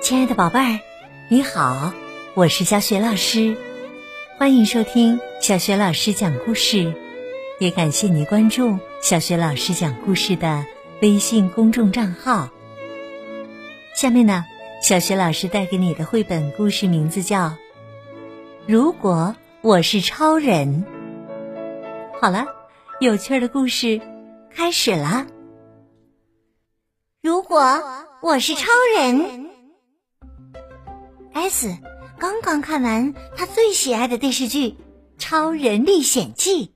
[0.00, 0.80] 亲爱的宝贝儿，
[1.28, 1.92] 你好，
[2.34, 3.56] 我是小雪老师，
[4.38, 6.94] 欢迎收听小雪老师讲故事，
[7.58, 10.64] 也感谢你关注小雪老师讲故事的
[11.02, 12.48] 微信公众账号。
[13.94, 14.46] 下面呢，
[14.82, 17.48] 小雪老师带给你的绘本故事名字叫
[18.66, 20.84] 《如果我是超人》。
[22.20, 22.46] 好了，
[23.00, 24.00] 有趣的故事
[24.50, 25.26] 开始了。
[27.22, 27.82] 如果
[28.22, 29.50] 我是超人。
[31.40, 31.74] S
[32.18, 34.68] 刚刚看完他最喜爱的电视剧
[35.16, 36.66] 《超人历险记》，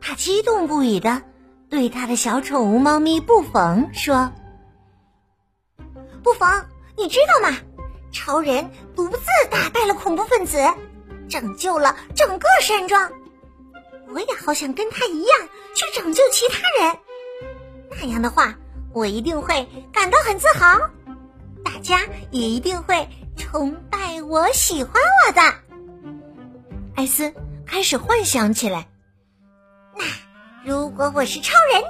[0.00, 1.22] 他激动不已的
[1.68, 4.32] 对他的小宠物猫咪布冯说
[6.24, 6.64] ：“布冯，
[6.96, 7.58] 你知道吗？
[8.10, 9.18] 超人独自
[9.50, 10.56] 打败了恐怖分子，
[11.28, 13.12] 拯救了整个山庄。
[14.14, 16.98] 我也好想跟他一样去拯救其他人，
[18.00, 18.56] 那样的话，
[18.94, 20.88] 我一定会感到很自豪。”
[21.64, 24.94] 大家也一定会崇拜我、喜欢
[25.26, 25.40] 我的。
[26.94, 27.32] 艾斯
[27.66, 28.88] 开始幻想起来。
[29.96, 30.04] 那
[30.64, 31.84] 如果我是超人，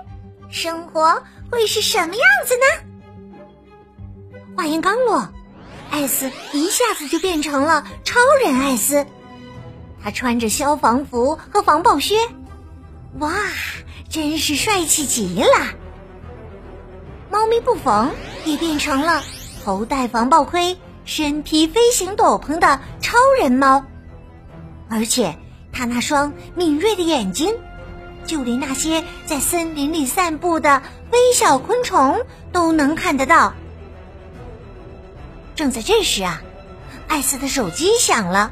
[0.51, 2.65] 生活会是什么样子呢？
[4.56, 5.29] 话音刚落，
[5.91, 9.06] 艾斯一下子就变成了超人艾斯。
[10.03, 12.17] 他穿着消防服和防爆靴，
[13.19, 13.33] 哇，
[14.09, 15.75] 真是帅气极了。
[17.31, 18.12] 猫咪布冯
[18.45, 19.23] 也变成了。
[19.65, 23.83] 头戴防爆盔、身披飞行斗篷的超人猫，
[24.91, 25.35] 而且
[25.73, 27.55] 他那双敏锐的眼睛，
[28.27, 32.21] 就连那些在森林里散步的微小昆虫
[32.53, 33.55] 都能看得到。
[35.55, 36.43] 正在这时啊，
[37.07, 38.51] 艾斯的手机响了。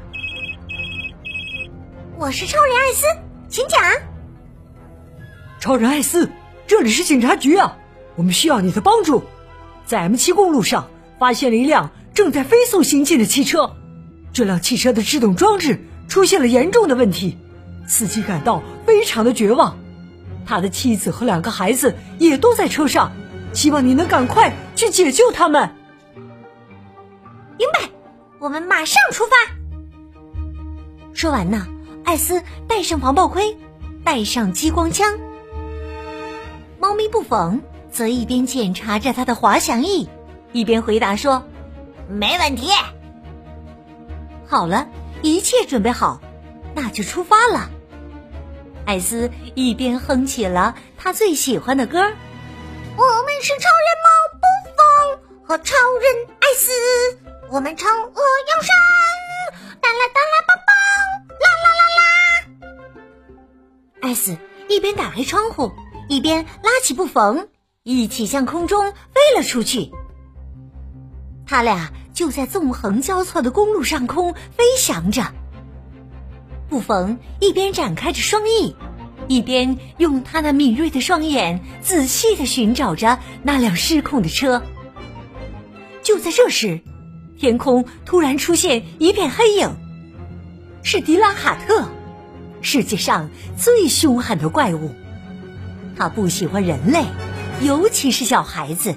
[2.17, 3.07] 我是超人艾斯，
[3.49, 3.83] 请讲。
[5.59, 6.31] 超人艾斯，
[6.69, 7.77] 这里是警察局啊，
[8.15, 9.25] 我们需要你的帮助，
[9.85, 10.89] 在 M 七公路上。
[11.17, 13.75] 发现了一辆正在飞速行进的汽车，
[14.33, 17.37] 这辆汽车的制动装置出现了严重的问题，
[17.89, 19.77] 司机感到非常的绝望，
[20.47, 23.13] 他的妻子和两个孩子也都在车上，
[23.53, 25.75] 希望你能赶快去解救他们。
[27.59, 27.91] 明白，
[28.39, 29.37] 我们马上出发。
[31.15, 31.67] 说完呢，
[32.05, 33.57] 艾斯戴上防爆盔，
[34.05, 35.19] 带上激光枪，
[36.79, 37.61] 猫咪布冯
[37.91, 40.09] 则一边检查着他的滑翔翼。
[40.53, 41.45] 一边回答说
[42.09, 42.71] ：“没问题。”
[44.47, 44.89] 好了，
[45.23, 46.21] 一切准备好，
[46.75, 47.71] 那就出发了。
[48.87, 54.85] 艾斯一边哼起了他最喜欢的歌：“我们是超人猫布风
[55.43, 56.71] 和超人艾斯，
[57.51, 58.75] 我们惩恶扬善，
[59.81, 60.77] 哒啦哒啦棒棒，
[61.41, 62.07] 啦啦啦啦。”
[64.03, 64.37] 艾斯
[64.69, 65.73] 一边打开窗户，
[66.11, 67.49] 一边拉起布冯，
[67.85, 69.91] 一起向空中飞了出去。
[71.47, 75.33] 他俩就在纵横交错的公路上空飞翔着。
[76.69, 78.75] 布冯一边展开着双翼，
[79.29, 84.63] 一边用他那敏锐的双眼仔细的寻找着那辆失控的车。
[86.03, 86.81] 就在这时，
[87.39, 89.77] 天空突然出现一片黑影，
[90.83, 91.89] 是迪拉卡特，
[92.61, 94.95] 世界上最凶悍的怪物。
[95.97, 97.05] 他不喜欢人类，
[97.63, 98.97] 尤其是小孩子。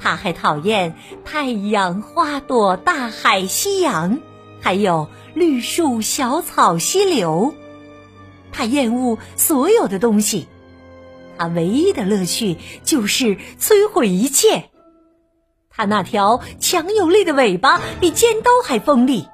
[0.00, 4.18] 他还讨厌太阳、花朵、大海、夕阳，
[4.60, 7.54] 还有绿树、小草、溪流。
[8.52, 10.48] 他厌恶所有的东西，
[11.36, 14.70] 他唯一的乐趣就是摧毁一切。
[15.68, 19.28] 他那条强有力的尾巴比尖刀还锋利。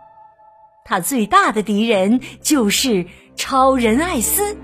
[0.85, 4.57] 他最大的敌人就是超人艾斯，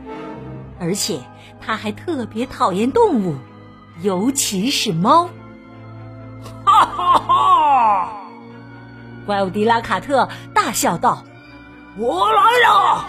[0.79, 1.21] 而且
[1.61, 3.37] 他还特别讨厌动物，
[4.03, 5.31] 尤其是猫。
[6.85, 8.09] 哈哈哈！
[9.27, 11.25] 怪物迪拉卡特大笑道
[11.97, 13.05] ：“我来了！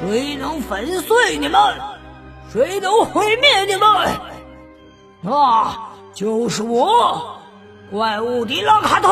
[0.00, 1.60] 谁能粉碎你们？
[2.52, 4.20] 谁能毁灭你们？
[5.20, 5.76] 那
[6.14, 7.38] 就是我，
[7.90, 9.08] 怪物迪拉卡特！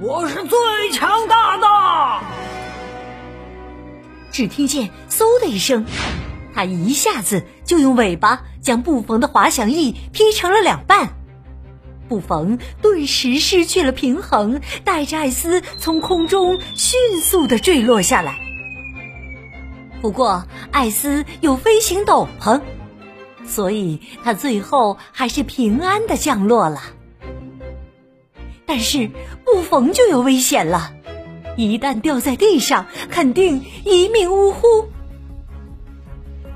[0.00, 1.66] 我是最强大的！”
[4.32, 5.86] 只听见“嗖”的一声，
[6.54, 11.10] 他一下子就用尾巴将布冯的滑翔翼劈成了两半。
[12.08, 18.38] 布冯顿时失去了平衡，带着艾斯从空中迅速的坠落下来。
[20.00, 22.60] 不过，艾斯有飞行斗篷，
[23.46, 26.82] 所以他最后还是平安的降落了。
[28.66, 29.10] 但是，
[29.44, 30.92] 布冯就有危险了，
[31.56, 34.86] 一旦掉在地上，肯定一命呜呼。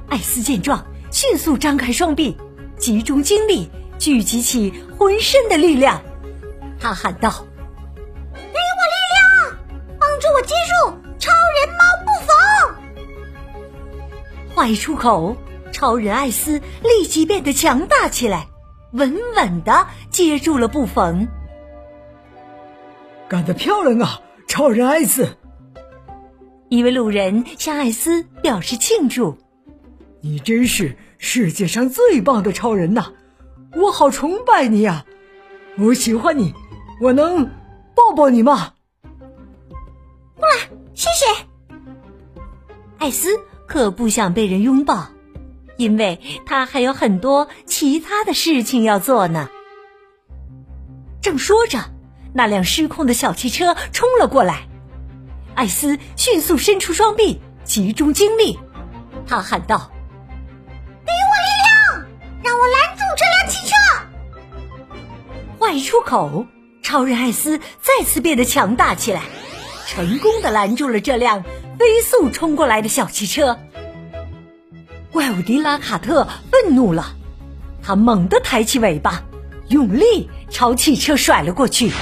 [0.08, 2.36] 艾斯见状，迅速张开双臂，
[2.76, 3.68] 集中精力。
[4.00, 6.00] 聚集起浑身的力量，
[6.80, 7.44] 他喊道
[8.32, 9.20] ：“给我力量，
[10.00, 10.72] 帮助我接住
[11.18, 12.32] 超人猫布冯！”
[14.56, 15.36] 话一出口，
[15.70, 18.46] 超人艾斯立即变得强大起来，
[18.92, 21.28] 稳稳的接住了布冯。
[23.28, 25.36] 干得漂亮啊，超人艾斯！
[26.70, 29.36] 一位路人向艾斯表示庆祝
[30.22, 33.12] ：“你真是世界上最棒的超人呐！
[33.74, 35.04] 我好崇拜你呀！
[35.78, 36.54] 我喜欢你，
[37.00, 37.46] 我能
[37.94, 38.74] 抱抱你吗？”
[40.36, 41.46] 过来，谢谢。
[42.98, 43.28] 艾斯
[43.66, 45.08] 可不想被人拥抱，
[45.76, 49.48] 因为他还有很多其他的事情要做呢。
[51.22, 51.78] 正说着，
[52.34, 54.68] 那辆失控的小汽车冲了过来。
[55.54, 58.58] 艾斯迅速伸出双臂，集中精力，
[59.26, 59.90] 他喊道
[65.72, 66.46] ：“一出口，
[66.82, 69.22] 超人艾斯再次变得强大起来，
[69.86, 71.42] 成功的拦住了这辆
[71.78, 73.58] 飞速冲过来的小汽车。
[75.12, 77.14] 怪物迪拉卡特愤怒了，
[77.82, 79.24] 他猛地抬起尾巴，
[79.68, 81.92] 用力朝汽车甩了过去。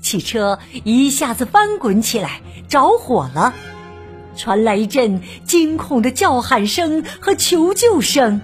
[0.00, 3.54] 汽车一下子翻滚起来，着火了，
[4.36, 8.40] 传来一阵惊恐的叫喊声和求救声。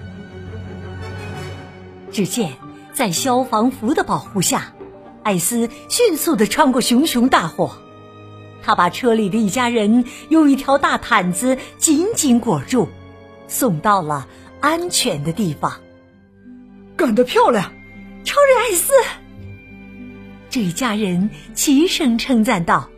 [2.11, 2.53] 只见
[2.97, 4.73] 在消防服的保护下，
[5.21, 7.77] 艾斯迅速的穿过熊熊大火，
[8.63, 12.89] 他把车里的一家人用一条大毯子紧紧裹住，
[13.47, 14.27] 送到了
[14.61, 15.73] 安全的地方。
[16.95, 17.71] 干得漂亮，
[18.23, 18.91] 超人艾斯！
[20.49, 22.89] 这一家人齐声称赞道：“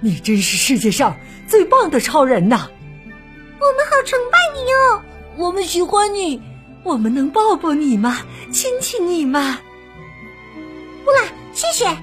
[0.00, 1.16] 你真是世界上
[1.48, 2.68] 最棒的超人呐！
[3.58, 5.00] 我们好崇拜你哦！
[5.38, 6.42] 我们喜欢你，
[6.86, 8.18] 我们能抱抱你吗？
[8.52, 9.58] 亲亲你吗？”
[11.04, 11.18] 不了，
[11.52, 11.96] 谢谢。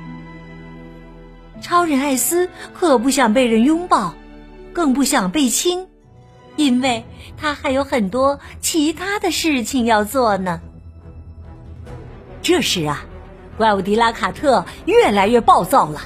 [1.61, 4.13] 超人艾斯可不想被人拥抱，
[4.73, 5.87] 更不想被亲，
[6.57, 7.05] 因为
[7.37, 10.61] 他还有很多其他的事情要做呢。
[12.41, 13.05] 这时啊。
[13.55, 16.01] 怪物迪拉卡特越来越暴躁了，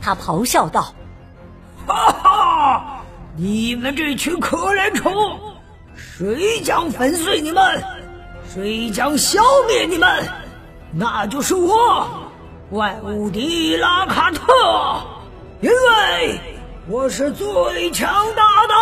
[0.00, 0.94] 他咆哮道
[1.86, 3.04] ：“哈哈，
[3.36, 5.12] 你们这群可怜虫，
[5.94, 7.62] 谁将粉碎你们？
[8.52, 10.28] 谁将消灭你们？
[10.92, 12.08] 那就是我，
[12.68, 14.42] 怪物迪拉卡特，
[15.60, 16.40] 因为
[16.88, 18.74] 我是最强大的。”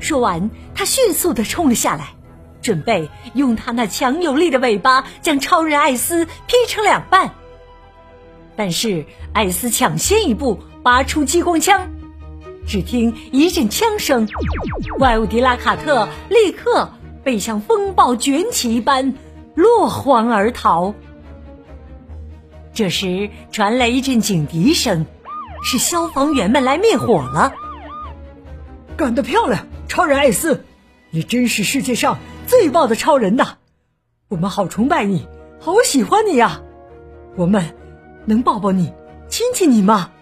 [0.00, 2.14] 说完，他迅速的冲了下来。
[2.62, 7.34] 准备用他那强有力的尾巴将超人艾斯劈成两半，
[8.56, 9.04] 但是
[9.34, 11.90] 艾斯抢先一步拔出激光枪，
[12.66, 14.28] 只听一阵枪声，
[14.98, 16.90] 怪物迪拉卡特立刻
[17.22, 19.14] 被像风暴卷起一般
[19.54, 20.94] 落荒而逃。
[22.74, 25.06] 这时传来一阵警笛声，
[25.62, 27.52] 是消防员们来灭火了。
[28.96, 30.64] 干得漂亮，超人艾斯，
[31.10, 32.18] 你真是世界上。
[32.46, 33.54] 最棒的超人呐！
[34.28, 35.26] 我们好崇拜你，
[35.60, 36.62] 好喜欢你呀！
[37.34, 37.74] 我们
[38.24, 38.92] 能抱抱你、
[39.28, 40.12] 亲亲你吗？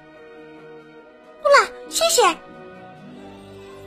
[1.89, 2.37] 谢谢。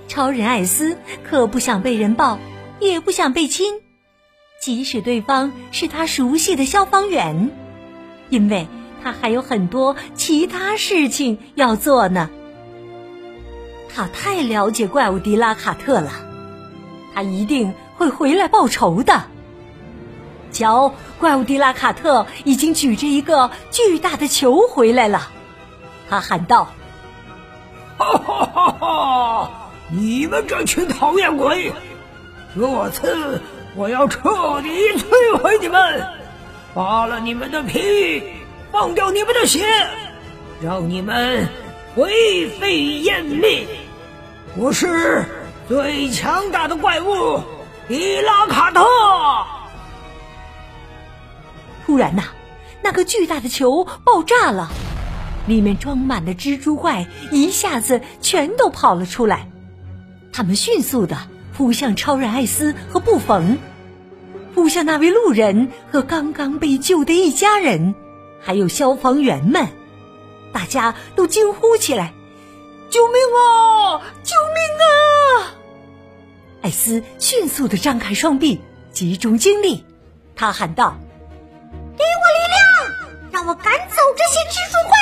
[0.08, 2.40] 超人艾斯可不想被人抱，
[2.80, 3.82] 也不想被亲，
[4.62, 7.50] 即使对方是他熟悉的消防员，
[8.30, 8.68] 因为
[9.04, 12.30] 他还有很多其他事情要做呢。
[13.94, 16.12] 他太了解怪物迪拉卡特了，
[17.14, 17.74] 他一定。
[17.98, 19.24] 会回来报仇的。
[20.52, 25.32] 瞧，怪物迪拉卡特已经举着一个巨大的球回来了。
[26.08, 26.72] 他喊道
[27.98, 29.52] ：“哈哈哈哈！
[29.90, 31.72] 你们这群讨厌鬼，
[32.56, 33.42] 这次
[33.76, 36.08] 我要彻底摧毁你们，
[36.74, 38.24] 扒了你们的皮，
[38.72, 39.66] 放掉你们的血，
[40.62, 41.48] 让你们
[41.96, 43.66] 灰飞烟灭！
[44.56, 45.26] 我是
[45.68, 47.42] 最强大的怪物。”
[47.88, 48.84] 迪拉卡特！
[51.86, 52.24] 突然呐，
[52.82, 54.70] 那个巨大的球爆炸了，
[55.48, 59.50] 里面装满的蜘蛛怪一下子全都跑了出来。
[60.32, 61.18] 他们迅速的
[61.56, 63.58] 扑向超人艾斯和布冯，
[64.54, 67.96] 扑向那位路人和刚刚被救的一家人，
[68.40, 69.68] 还有消防员们。
[70.54, 72.14] 大家都惊呼起来
[72.90, 74.02] ：“救命啊！
[74.24, 75.54] 救命啊！”
[76.62, 78.62] 艾斯迅速的张开双臂，
[78.92, 79.86] 集中精力，
[80.36, 80.98] 他喊道
[81.98, 84.98] ：“给我力量，让我赶走这些蜘蛛怪！”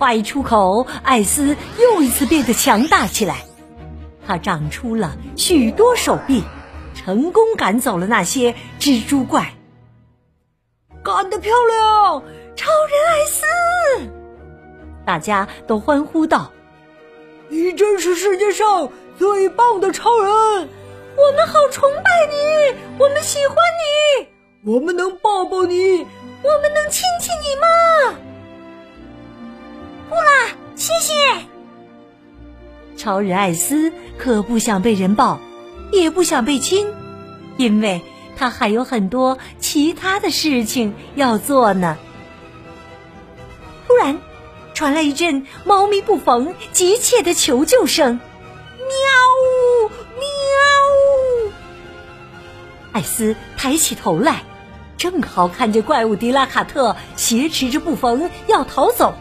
[0.00, 3.44] 话一出口，艾斯又一次变得强大起来，
[4.26, 6.42] 他长出了许多手臂，
[6.94, 9.52] 成功赶走了那些蜘蛛怪，
[11.04, 12.22] 干得漂亮，
[12.56, 13.44] 超人艾斯！
[15.04, 16.50] 大家都欢呼道
[17.50, 18.88] ：“你真是世界上
[19.18, 20.32] 最棒的超人！
[20.32, 23.56] 我们好崇拜你，我们喜欢
[24.24, 24.28] 你，
[24.72, 25.98] 我们能抱抱你，
[26.42, 28.18] 我们能亲亲你吗？”
[30.76, 31.12] 谢谢。
[32.96, 35.40] 超人艾斯可不想被人抱，
[35.92, 36.88] 也不想被亲，
[37.56, 38.02] 因为
[38.36, 41.96] 他还有很多其他的事情要做呢。
[43.86, 44.18] 突然，
[44.74, 48.20] 传来一阵猫咪不逢急切的求救声
[48.78, 48.86] ：“喵
[49.86, 50.24] 呜，喵
[51.46, 51.52] 呜！”
[52.92, 54.42] 艾斯抬起头来，
[54.96, 59.14] 正好看见怪物迪拉卡特挟持着布冯要逃走。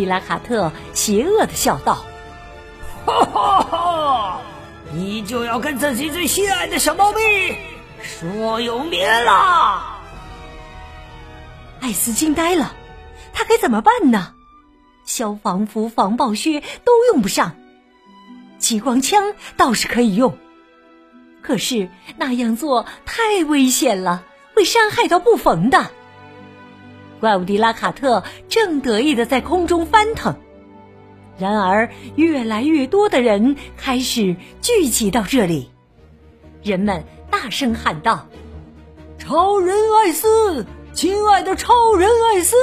[0.00, 2.06] 迪拉卡特邪恶的笑道
[3.04, 4.40] ：“哈哈哈！
[4.94, 7.20] 你就要跟自己最心爱的小猫咪
[8.02, 10.00] 说永别了！”
[11.82, 12.74] 艾斯惊呆了，
[13.34, 14.32] 他该怎么办呢？
[15.04, 17.56] 消防服、防爆靴都用不上，
[18.58, 20.38] 激光枪倒是可以用，
[21.42, 25.90] 可是那样做太危险了，会伤害到布冯的。
[27.20, 30.36] 怪物迪拉卡特正得意的在空中翻腾，
[31.38, 35.70] 然而越来越多的人开始聚集到这里，
[36.62, 38.26] 人们大声喊道
[39.20, 42.56] ：“超人艾斯，亲爱的超人艾斯，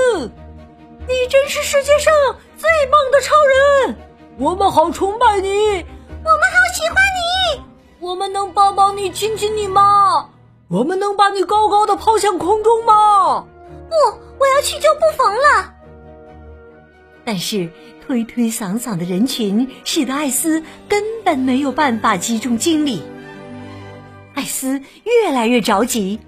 [1.08, 2.12] 你真是世界上
[2.58, 3.36] 最棒的超
[3.86, 3.96] 人！
[4.40, 6.96] 我们好崇拜你，我们好喜欢
[7.56, 7.62] 你，
[8.00, 10.30] 我们能抱抱你、亲亲你吗？
[10.68, 13.46] 我们能把你高高的抛向空中吗？
[13.89, 15.74] 不。”我要去救布冯了，
[17.25, 17.72] 但是
[18.06, 23.01] 推推搡搡的人群使得艾斯根本没有办法集中精力。
[24.36, 26.20] 艾斯越来越着急，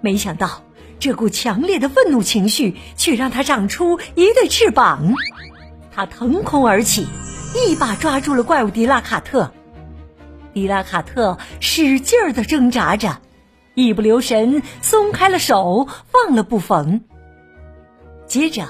[0.00, 0.64] 没想到
[0.98, 5.12] 这股强烈的愤怒情绪却让他长出一对翅膀，
[5.94, 7.06] 他腾空而起，
[7.68, 9.52] 一把抓住了怪物迪拉卡特。
[10.54, 13.20] 迪拉卡特使劲儿的挣扎着。
[13.74, 17.02] 一不留神松开了手，放了布冯。
[18.26, 18.68] 接着，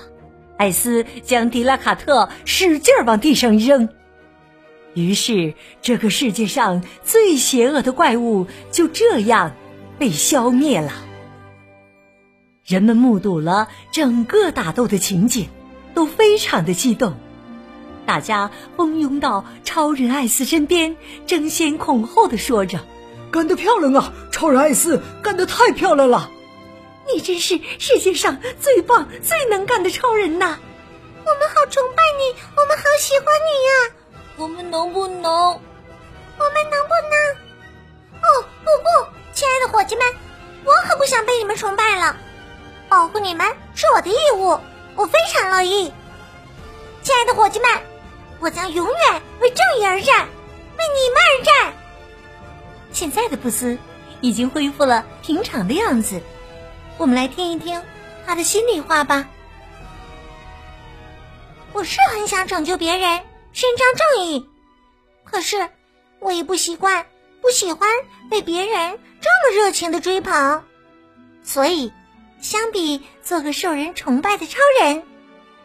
[0.57, 3.89] 艾斯将迪拉卡特使劲往地上扔，
[4.95, 9.55] 于是这个世界上最邪恶的怪物就这样
[9.99, 10.93] 被消灭了。
[12.65, 15.49] 人们目睹了整个打斗的情景，
[15.93, 17.13] 都非常的激动，
[18.07, 20.97] 大家蜂拥到超人艾斯身边，
[21.27, 22.81] 争先恐后的说着。
[23.35, 26.31] 干得漂亮啊，超人艾斯，干得太漂亮了！
[27.13, 30.57] 你真是世界上最棒、最能干的超人呐！
[31.27, 33.95] 我们好崇拜你，我们好喜欢你呀！
[34.37, 35.33] 我们能不能？
[35.33, 38.23] 我们能不能？
[38.23, 40.07] 哦，不不，亲爱的伙计们，
[40.63, 42.17] 我可不想被你们崇拜了。
[42.89, 44.57] 保护你们是我的义务，
[44.95, 45.93] 我非常乐意。
[47.03, 47.69] 亲爱的伙计们，
[48.39, 50.29] 我将永远为正义而战。
[53.05, 53.77] 现在的布斯
[54.23, 56.23] 已经恢复了平常的样子，
[56.97, 57.83] 我们来听一听
[58.25, 59.29] 他的心里话吧。
[61.75, 63.21] 我是很想拯救别人，
[63.53, 64.49] 伸张正义，
[65.23, 65.69] 可是
[66.19, 67.05] 我也不习惯、
[67.43, 67.87] 不喜欢
[68.31, 70.63] 被别人这么热情的追捧，
[71.43, 71.93] 所以
[72.41, 75.03] 相比做个受人崇拜的超人，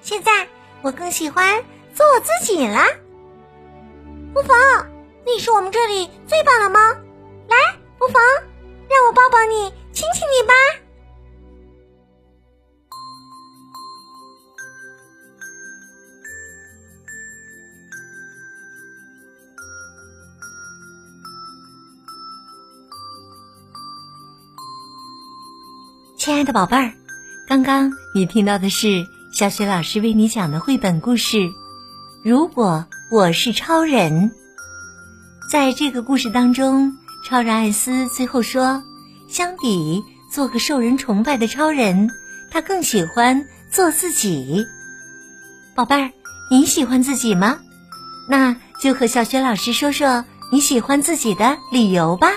[0.02, 0.46] 现在
[0.82, 1.64] 我更喜欢
[1.96, 2.86] 做我自己了。
[4.36, 4.90] 无妨，
[5.26, 6.80] 你是我们这里最棒的猫。
[8.00, 8.24] 不妨
[8.88, 10.54] 让我抱抱你，亲亲你吧。
[26.18, 26.94] 亲爱的宝贝儿，
[27.50, 31.38] 刚刚你听到的是小雪老师为你讲的绘本故事
[32.24, 34.32] 《如果我是超人》。
[35.52, 36.96] 在这个故事当中。
[37.24, 38.84] 超人艾斯最后说
[39.28, 42.10] ：“相比做个受人崇拜的超人，
[42.50, 44.66] 他更喜欢做自己。”
[45.76, 46.12] 宝贝儿，
[46.50, 47.60] 你喜欢自己吗？
[48.28, 52.30] 那就和小雪老师说说你喜欢自己的理由吧。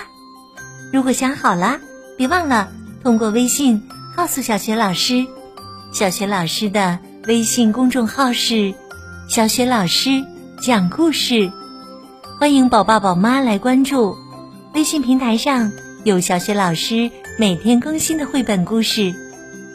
[0.91, 1.79] 如果想好了，
[2.17, 2.71] 别忘了
[3.01, 3.81] 通过微信
[4.15, 5.25] 告诉小雪老师。
[5.91, 8.73] 小雪老师的微信公众号是
[9.29, 10.09] “小雪老师
[10.61, 11.51] 讲故事”，
[12.39, 14.22] 欢迎宝爸宝妈来关注。
[14.73, 15.71] 微信平台上
[16.03, 19.13] 有小学老师每天更新的绘本故事，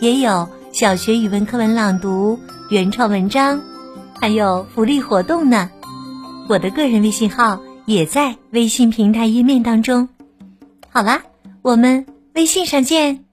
[0.01, 3.63] 也有小学语文课文朗读、原创文章，
[4.21, 5.71] 还有福利活动呢。
[6.49, 10.09] 我的个人微信号也在微信平台页面当中。
[10.91, 11.23] 好啦，
[11.63, 13.28] 我们微信上见。